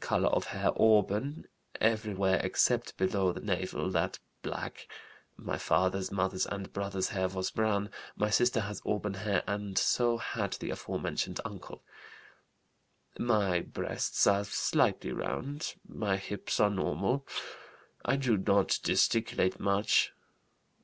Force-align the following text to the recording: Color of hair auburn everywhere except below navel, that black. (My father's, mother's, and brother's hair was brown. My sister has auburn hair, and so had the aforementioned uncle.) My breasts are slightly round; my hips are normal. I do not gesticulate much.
Color 0.00 0.28
of 0.30 0.46
hair 0.46 0.72
auburn 0.76 1.46
everywhere 1.80 2.40
except 2.42 2.96
below 2.96 3.30
navel, 3.34 3.88
that 3.90 4.18
black. 4.42 4.88
(My 5.36 5.56
father's, 5.56 6.10
mother's, 6.10 6.46
and 6.46 6.72
brother's 6.72 7.10
hair 7.10 7.28
was 7.28 7.52
brown. 7.52 7.90
My 8.16 8.28
sister 8.28 8.62
has 8.62 8.82
auburn 8.84 9.14
hair, 9.14 9.44
and 9.46 9.78
so 9.78 10.16
had 10.18 10.54
the 10.54 10.70
aforementioned 10.70 11.38
uncle.) 11.44 11.84
My 13.20 13.60
breasts 13.60 14.26
are 14.26 14.42
slightly 14.42 15.12
round; 15.12 15.74
my 15.86 16.16
hips 16.16 16.58
are 16.58 16.70
normal. 16.70 17.24
I 18.04 18.16
do 18.16 18.36
not 18.36 18.80
gesticulate 18.82 19.60
much. 19.60 20.12